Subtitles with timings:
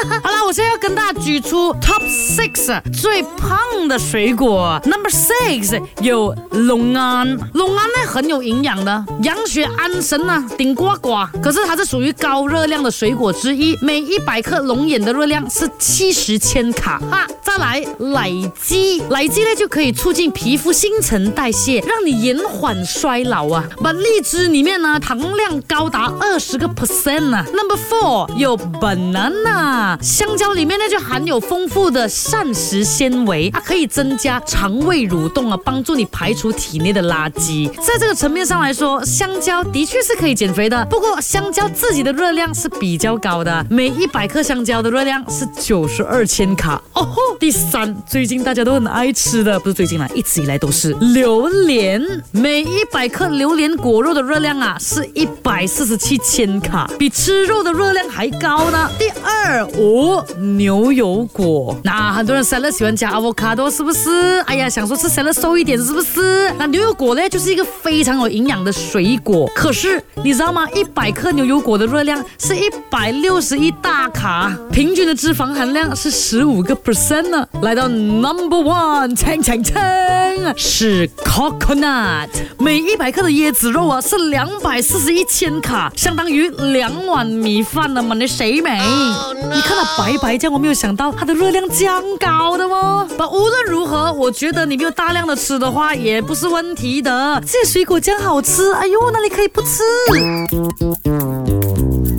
[0.24, 4.80] 好了，我现在要跟大家举出 top six 最胖的水果。
[4.84, 11.14] Number six 有龙眼，龙眼呢很有营养的，养血安神呐，顶呱呱。
[11.42, 16.98] 可是它是属于高热量的水果之一，每一百克龙眼的热量是七十千卡。
[17.10, 18.30] 哈，再来，奶
[18.62, 23.64] 蓟，奶蓟呢就可以促进皮肤新陈代谢，让你延缓衰老啊。
[23.82, 27.44] 把荔枝里面呢糖量高达二十个 percent 啊。
[27.52, 29.89] Number four 有 banana。
[30.02, 37.68] 香蕉里面呢就含有丰富的膳食纤维，它可以增加肠胃蠕动啊，帮助你排除体内的垃圾。
[37.76, 40.84] 在这个层面上来说，香蕉的确是可以减肥的。
[40.86, 46.80] 不过香蕉自己的热量是比较高的，每一百克香蕉的热量是九十二千卡。
[46.94, 47.16] 哦吼！
[47.38, 52.00] 第三，最近大家都很爱吃的，不是最近啦，一直以来都是榴莲。
[52.32, 58.88] 每一百克榴莲果肉的热量啊是一百四十七千卡，比吃肉的热量还高呢。
[58.98, 59.66] 第二。
[59.80, 64.38] 哦，牛油果，那很多人瘦了喜欢加 avocado，是不是？
[64.46, 66.52] 哎呀，想说吃瘦了瘦一点，是不是？
[66.58, 69.50] 那牛油果呢，就是一个非常有营养的水果。
[69.54, 70.68] 可是你知道吗？
[70.74, 77.46] 一百克牛油果的热量是一百六十一大卡，平均的脂肪含量是十五个 percent 呢。
[77.62, 79.74] 来到 number one，称称称，
[80.58, 88.14] 是 coconut，每一百克的椰子肉啊是两百四十一千卡，相当于两碗米饭呢嘛？
[88.14, 88.78] 你谁没？
[89.70, 93.06] 看到白白酱，我没有想到它的热量这样高的哦。
[93.16, 97.40] 那无论如何，我觉得你没有大量的吃的话，也不是问题的。
[97.46, 99.84] 这水果酱好吃，哎呦，那你可以不吃。
[100.12, 100.18] 你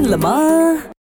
[0.04, 0.16] 你 r
[0.54, 0.59] 你